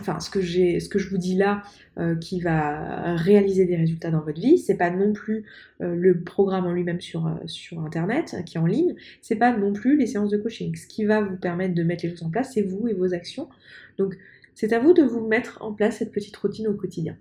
[0.00, 1.62] enfin ce que j'ai ce que je vous dis là
[1.98, 5.44] euh, qui va réaliser des résultats dans votre vie c'est pas non plus
[5.80, 8.94] euh, le programme en lui-même sur, euh, sur internet qui est en ligne.
[9.22, 10.74] C'est pas non plus les séances de coaching.
[10.76, 13.12] Ce qui va vous permettre de mettre les choses en place c'est vous et vos
[13.14, 13.48] actions.
[13.98, 14.16] Donc
[14.54, 17.16] c'est à vous de vous mettre en place cette petite routine au quotidien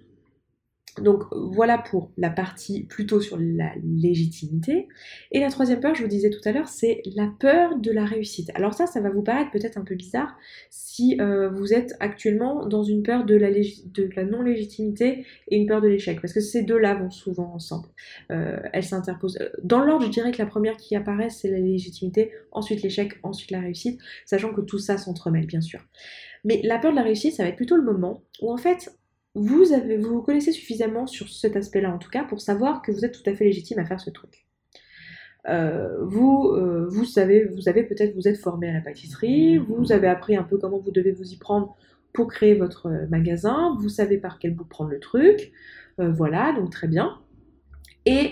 [1.02, 4.88] donc voilà pour la partie plutôt sur la légitimité.
[5.32, 8.06] Et la troisième peur, je vous disais tout à l'heure, c'est la peur de la
[8.06, 8.52] réussite.
[8.54, 10.38] Alors ça, ça va vous paraître peut-être un peu bizarre
[10.70, 15.88] si euh, vous êtes actuellement dans une peur de la, non-légitimité et une peur de
[15.88, 17.88] l'échec, parce que ces deux-là vont souvent ensemble.
[18.32, 19.38] Euh, elles s'interposent.
[19.42, 23.14] Euh, dans l'ordre, je dirais que la première qui apparaît, c'est la légitimité, ensuite l'échec,
[23.24, 25.80] ensuite la réussite, sachant que tout ça s'entremêle, bien sûr.
[26.44, 28.92] Mais la peur de la réussite, ça va être plutôt le moment où en fait
[29.36, 33.04] vous, avez, vous connaissez suffisamment sur cet aspect-là en tout cas pour savoir que vous
[33.06, 34.46] êtes tout à fait légitime à faire ce truc.
[35.50, 39.92] Euh, vous, euh, vous savez, vous avez peut-être vous êtes formé à la pâtisserie, vous
[39.92, 41.76] avez appris un peu comment vous devez vous y prendre
[42.14, 45.52] pour créer votre euh, magasin, vous savez par quel bout prendre le truc,
[45.98, 47.20] voilà, donc très bien.
[48.06, 48.32] Et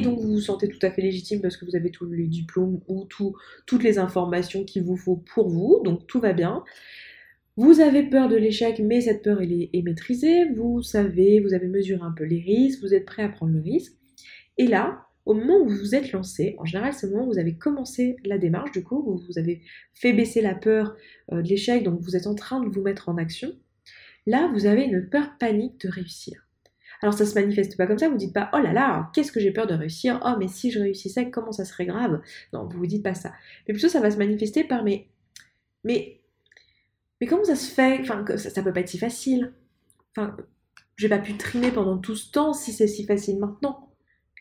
[0.00, 2.80] donc vous vous sentez tout à fait légitime parce que vous avez tous les diplômes
[2.86, 3.08] ou
[3.66, 6.62] toutes les informations qu'il vous faut pour vous, donc tout va bien.
[7.58, 10.48] Vous avez peur de l'échec, mais cette peur est, maîtrisée.
[10.54, 13.60] Vous savez, vous avez mesuré un peu les risques, vous êtes prêt à prendre le
[13.60, 13.94] risque.
[14.58, 17.32] Et là, au moment où vous vous êtes lancé, en général c'est le moment où
[17.32, 20.94] vous avez commencé la démarche, du coup, où vous avez fait baisser la peur
[21.32, 23.50] euh, de l'échec, donc vous êtes en train de vous mettre en action,
[24.28, 26.46] là vous avez une peur panique de réussir.
[27.02, 29.40] Alors ça se manifeste pas comme ça, vous dites pas oh là là, qu'est-ce que
[29.40, 32.20] j'ai peur de réussir, oh mais si je réussissais, comment ça serait grave?
[32.52, 33.32] Non, vous vous dites pas ça.
[33.66, 35.08] Mais plutôt ça va se manifester par mais,
[35.82, 36.17] mais
[37.20, 37.98] mais comment ça se fait?
[38.00, 39.52] Enfin, ça, ça peut pas être si facile.
[40.16, 40.36] Enfin,
[40.96, 43.88] j'ai pas pu trimer pendant tout ce temps si c'est si facile maintenant.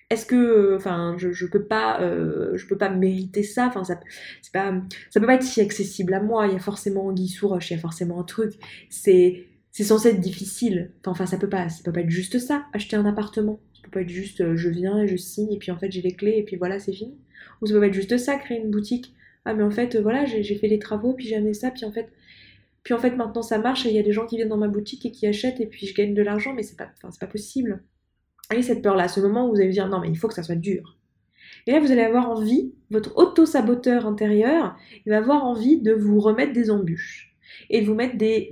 [0.09, 3.67] Est-ce que, enfin, je, je peux pas, euh, je peux pas mériter ça?
[3.67, 3.99] Enfin, ça,
[4.41, 4.73] c'est pas,
[5.09, 6.47] ça peut pas être si accessible à moi.
[6.47, 8.53] Il y a forcément Guy sous roche, il y a forcément un truc.
[8.89, 10.91] C'est, c'est censé être difficile.
[11.05, 12.65] Enfin, ça peut pas, ça peut pas être juste ça.
[12.73, 15.57] Acheter un appartement, ça peut pas être juste, euh, je viens et je signe et
[15.59, 17.17] puis en fait j'ai les clés et puis voilà, c'est fini.
[17.61, 19.13] Ou ça peut pas être juste ça, créer une boutique.
[19.45, 21.85] Ah mais en fait, voilà, j'ai, j'ai fait les travaux puis j'ai amené ça puis
[21.85, 22.09] en fait
[22.87, 24.55] puis en fait, maintenant ça marche et il y a des gens qui viennent dans
[24.55, 27.27] ma boutique et qui achètent et puis je gagne de l'argent, mais c'est pas, pas
[27.27, 27.83] possible.
[28.55, 30.33] Et cette peur-là, ce moment où vous allez vous dire non, mais il faut que
[30.33, 30.97] ça soit dur.
[31.65, 36.21] Et là, vous allez avoir envie, votre auto-saboteur intérieur, il va avoir envie de vous
[36.21, 37.35] remettre des embûches
[37.69, 38.49] et de vous mettre des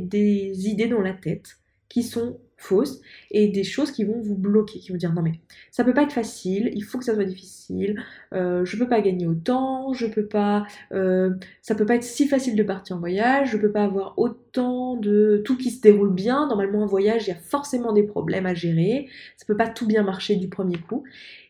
[0.67, 1.55] idées dans la tête
[1.87, 5.39] qui sont fausses et des choses qui vont vous bloquer, qui vont dire non mais
[5.71, 8.01] ça peut pas être facile, il faut que ça soit difficile,
[8.33, 12.27] euh, je peux pas gagner autant, je peux pas, euh, ça peut pas être si
[12.27, 16.13] facile de partir en voyage, je peux pas avoir autant de tout qui se déroule
[16.13, 16.47] bien.
[16.47, 19.87] Normalement un voyage il y a forcément des problèmes à gérer, ça peut pas tout
[19.87, 21.03] bien marcher du premier coup.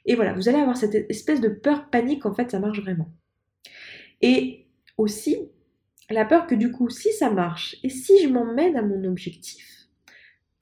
[0.06, 3.10] Et voilà, vous allez avoir cette espèce de peur panique en fait ça marche vraiment.
[4.22, 4.66] Et
[4.98, 5.38] aussi
[6.10, 9.75] la peur que du coup si ça marche et si je m'emmène à mon objectif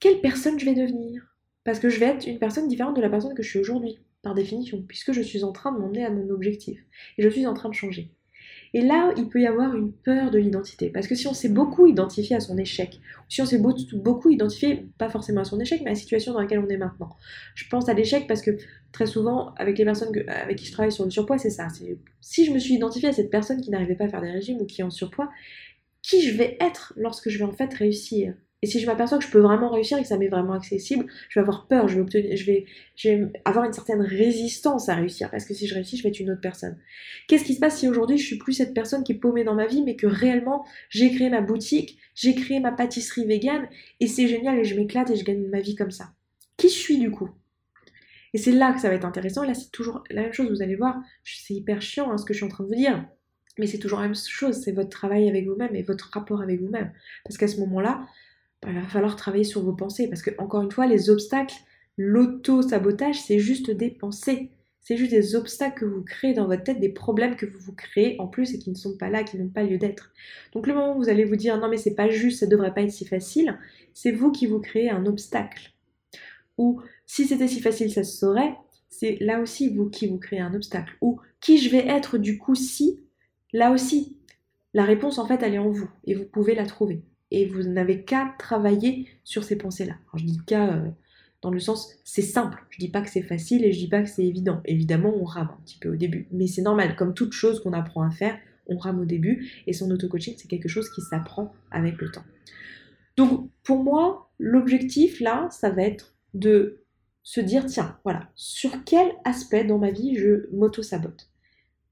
[0.00, 1.22] quelle personne je vais devenir?
[1.64, 3.98] Parce que je vais être une personne différente de la personne que je suis aujourd'hui,
[4.22, 6.78] par définition, puisque je suis en train de m'emmener à mon objectif.
[7.18, 8.10] Et je suis en train de changer.
[8.74, 10.90] Et là, il peut y avoir une peur de l'identité.
[10.90, 14.88] Parce que si on s'est beaucoup identifié à son échec, si on s'est beaucoup identifié,
[14.98, 17.10] pas forcément à son échec, mais à la situation dans laquelle on est maintenant.
[17.54, 18.50] Je pense à l'échec parce que
[18.90, 21.68] très souvent, avec les personnes avec qui je travaille sur le surpoids, c'est ça.
[22.20, 24.58] Si je me suis identifiée à cette personne qui n'arrivait pas à faire des régimes
[24.60, 25.30] ou qui est en surpoids,
[26.02, 28.34] qui je vais être lorsque je vais en fait réussir?
[28.64, 31.04] Et si je m'aperçois que je peux vraiment réussir et que ça m'est vraiment accessible,
[31.28, 32.64] je vais avoir peur, je vais,
[33.44, 36.30] avoir une certaine résistance à réussir, parce que si je réussis, je vais être une
[36.30, 36.78] autre personne.
[37.28, 39.54] Qu'est-ce qui se passe si aujourd'hui je suis plus cette personne qui est paumée dans
[39.54, 43.68] ma vie, mais que réellement j'ai créé ma boutique, j'ai créé ma pâtisserie végane,
[44.00, 46.14] et c'est génial et je m'éclate et je gagne ma vie comme ça
[46.56, 47.28] Qui je suis du coup?
[48.32, 49.42] Et c'est là que ça va être intéressant.
[49.42, 50.48] Et là, c'est toujours la même chose.
[50.50, 52.74] Vous allez voir, c'est hyper chiant hein, ce que je suis en train de vous
[52.74, 53.06] dire.
[53.58, 54.62] Mais c'est toujours la même chose.
[54.62, 56.92] C'est votre travail avec vous-même et votre rapport avec vous-même.
[57.24, 58.06] Parce qu'à ce moment-là,
[58.66, 60.08] il va falloir travailler sur vos pensées.
[60.08, 61.56] Parce que, encore une fois, les obstacles,
[61.96, 64.50] l'auto-sabotage, c'est juste des pensées.
[64.84, 67.72] C'est juste des obstacles que vous créez dans votre tête, des problèmes que vous vous
[67.72, 70.12] créez en plus et qui ne sont pas là, qui n'ont pas lieu d'être.
[70.52, 72.74] Donc le moment où vous allez vous dire non mais c'est pas juste, ça devrait
[72.74, 73.58] pas être si facile,
[73.94, 75.72] c'est vous qui vous créez un obstacle.
[76.58, 78.54] Ou si c'était si facile, ça se saurait,
[78.90, 80.94] c'est là aussi vous qui vous créez un obstacle.
[81.00, 83.00] Ou qui je vais être du coup si,
[83.54, 84.18] là aussi?
[84.74, 87.62] La réponse en fait elle est en vous et vous pouvez la trouver et vous
[87.62, 89.94] n'avez qu'à travailler sur ces pensées-là.
[90.14, 90.88] je dis qu'à euh,
[91.42, 92.64] dans le sens c'est simple.
[92.70, 94.60] Je dis pas que c'est facile et je dis pas que c'est évident.
[94.64, 96.96] Évidemment, on rame un petit peu au début, mais c'est normal.
[96.96, 100.48] Comme toute chose qu'on apprend à faire, on rame au début, et son auto-coaching, c'est
[100.48, 102.24] quelque chose qui s'apprend avec le temps.
[103.16, 106.84] Donc pour moi, l'objectif là, ça va être de
[107.22, 111.30] se dire, tiens, voilà, sur quel aspect dans ma vie je m'auto-sabote?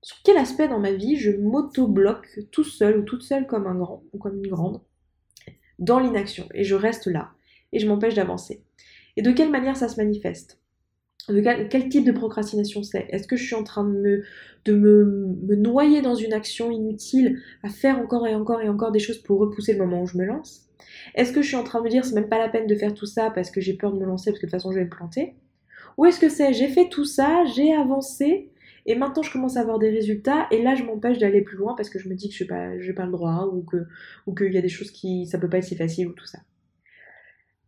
[0.03, 3.75] Sur quel aspect dans ma vie je m'auto-bloque tout seul ou toute seule comme un
[3.75, 4.81] grand ou comme une grande?
[5.79, 6.49] Dans l'inaction.
[6.55, 7.31] Et je reste là.
[7.73, 8.63] Et je m'empêche d'avancer.
[9.17, 10.59] Et de quelle manière ça se manifeste?
[11.29, 13.07] De quel, type de procrastination c'est?
[13.11, 14.25] Est-ce que je suis en train de, me,
[14.65, 18.99] de me, noyer dans une action inutile, à faire encore et encore et encore des
[18.99, 20.69] choses pour repousser le moment où je me lance?
[21.15, 22.75] Est-ce que je suis en train de me dire c'est même pas la peine de
[22.75, 24.73] faire tout ça parce que j'ai peur de me lancer parce que de toute façon
[24.73, 25.37] je vais me planter?
[25.97, 28.51] Ou est-ce que c'est j'ai fait tout ça, j'ai avancé
[28.87, 31.75] et maintenant je commence à avoir des résultats et là je m'empêche d'aller plus loin
[31.77, 33.87] parce que je me dis que je n'ai pas, pas le droit ou que
[34.37, 36.39] qu'il y a des choses qui ça peut pas être si facile ou tout ça.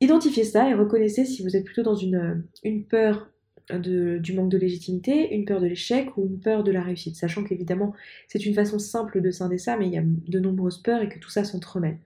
[0.00, 2.44] Identifiez ça et reconnaissez si vous êtes plutôt dans une,
[2.88, 3.31] peur
[3.70, 7.44] du manque de légitimité, une peur de l'échec ou une peur de la réussite, sachant
[7.44, 7.94] qu'évidemment
[8.29, 11.09] c'est une façon simple de scinder ça, mais il y a de nombreuses peurs et
[11.09, 11.98] que tout ça s'entremêle.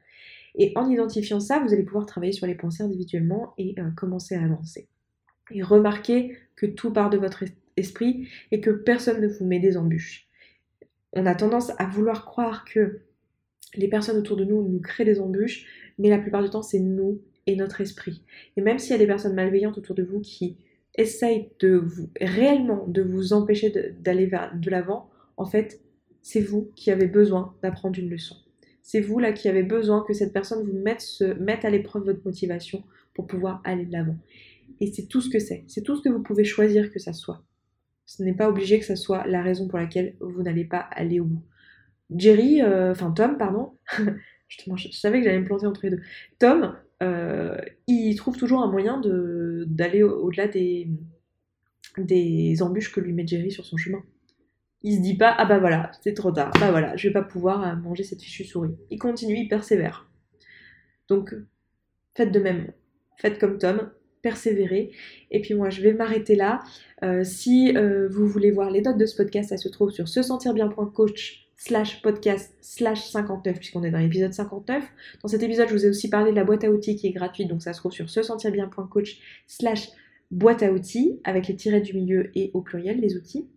[0.54, 4.34] Et en identifiant ça, vous allez pouvoir travailler sur les pensées individuellement et euh, commencer
[4.34, 4.88] à avancer.
[5.50, 7.44] Et remarquez que tout part de votre
[7.78, 10.28] esprit et que personne ne vous met des embûches.
[11.12, 13.00] On a tendance à vouloir croire que
[13.74, 15.66] les personnes autour de nous nous créent des embûches,
[15.98, 18.22] mais la plupart du temps c'est nous et notre esprit.
[18.56, 20.56] Et même s'il y a des personnes malveillantes autour de vous qui
[20.96, 25.80] essayent de vous réellement de vous empêcher d'aller de l'avant, en fait,
[26.22, 28.36] c'est vous qui avez besoin d'apprendre une leçon.
[28.82, 31.04] C'est vous là qui avez besoin que cette personne vous mette,
[31.40, 32.82] mette à l'épreuve votre motivation
[33.14, 34.16] pour pouvoir aller de l'avant.
[34.80, 35.64] Et c'est tout ce que c'est.
[35.66, 37.42] C'est tout ce que vous pouvez choisir que ça soit.
[38.08, 41.20] Ce n'est pas obligé que ça soit la raison pour laquelle vous n'allez pas aller
[41.20, 41.44] au bout.
[42.16, 43.76] Jerry, euh, enfin Tom, pardon,
[44.48, 46.00] je savais que j'allais me planter entre les deux.
[46.38, 48.98] Tom, euh, il trouve toujours un moyen
[49.66, 50.88] d'aller au-delà des,
[51.98, 54.02] des embûches que lui met Jerry sur son chemin.
[54.80, 57.22] Il se dit pas ah bah voilà c'est trop tard bah voilà je vais pas
[57.22, 58.74] pouvoir euh, manger cette fichue souris.
[58.90, 60.10] Il continue il persévère.
[61.08, 61.34] Donc
[62.14, 62.72] faites de même
[63.18, 63.90] faites comme Tom
[64.22, 64.90] persévérez
[65.30, 66.60] et puis moi je vais m'arrêter là.
[67.02, 67.74] Euh, si
[68.10, 71.48] vous voulez voir les notes de ce podcast ça se trouve sur se sentir bien.coach
[71.58, 74.84] slash podcast slash 59 puisqu'on est dans l'épisode 59.
[75.22, 77.12] Dans cet épisode, je vous ai aussi parlé de la boîte à outils qui est
[77.12, 79.88] gratuite, donc ça se trouve sur se sentir bien.coach slash
[80.30, 83.48] boîte à outils avec les tirets du milieu et au pluriel les outils.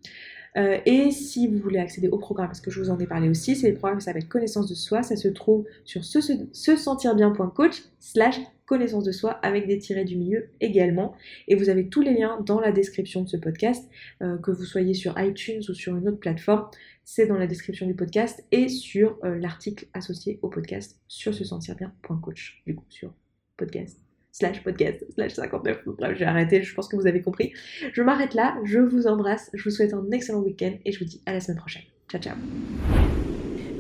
[0.58, 3.30] Euh, et si vous voulez accéder au programme, parce que je vous en ai parlé
[3.30, 6.20] aussi, c'est le programme qui s'appelle Connaissance de soi, ça se trouve sur se,
[6.52, 11.14] se sentir bien.coach slash connaissance de soi avec des tirets du milieu également.
[11.50, 13.90] Et vous avez tous les liens dans la description de ce podcast,
[14.22, 16.70] euh, que vous soyez sur iTunes ou sur une autre plateforme,
[17.04, 21.44] c'est dans la description du podcast et sur euh, l'article associé au podcast sur se
[21.44, 23.14] sentir bien.coach, du coup sur
[23.58, 24.00] podcast
[24.32, 25.82] slash podcast slash 59.
[25.88, 27.52] Bref, j'ai arrêté, je pense que vous avez compris.
[27.92, 31.06] Je m'arrête là, je vous embrasse, je vous souhaite un excellent week-end et je vous
[31.06, 31.84] dis à la semaine prochaine.
[32.10, 32.38] Ciao ciao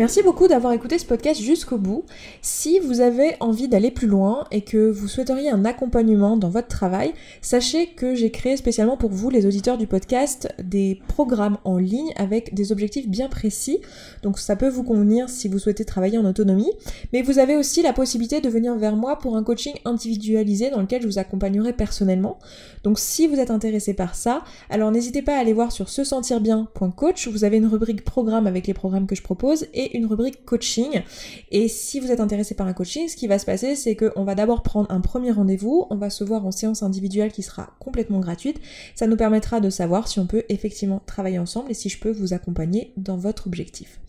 [0.02, 2.06] Merci beaucoup d'avoir écouté ce podcast jusqu'au bout.
[2.42, 6.70] Si vous avez envie d'aller plus loin et que vous souhaiteriez un accompagnement dans votre
[6.70, 11.78] travail, sachez que j'ai créé spécialement pour vous, les auditeurs du podcast, des programmes en
[11.78, 13.78] ligne avec des objectifs bien précis.
[14.24, 16.72] Donc ça peut vous convenir si vous souhaitez travailler en autonomie.
[17.14, 20.82] Mais vous avez aussi la possibilité de venir vers moi pour un coaching individualisé dans
[20.82, 22.40] lequel je vous accompagnerai personnellement.
[22.84, 26.04] Donc si vous êtes intéressé par ça, alors n'hésitez pas à aller voir sur se
[26.04, 27.28] sentir bien.coach.
[27.28, 31.02] Vous avez une rubrique programme avec les programmes que je propose et une rubrique coaching.
[31.52, 34.24] Et si vous êtes intéressé par un coaching, ce qui va se passer, c'est qu'on
[34.24, 37.76] va d'abord prendre un premier rendez-vous, on va se voir en séance individuelle qui sera
[37.80, 38.60] complètement gratuite.
[38.96, 42.12] Ça nous permettra de savoir si on peut effectivement travailler ensemble et si je peux
[42.12, 44.00] vous accompagner dans votre objectif.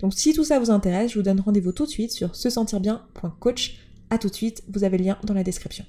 [0.00, 2.50] Donc si tout ça vous intéresse, je vous donne rendez-vous tout de suite sur se
[2.50, 3.78] sentir bien.coach.
[4.10, 5.84] À tout de suite, vous avez le lien dans la description.